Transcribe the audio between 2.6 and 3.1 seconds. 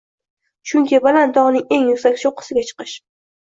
chiqish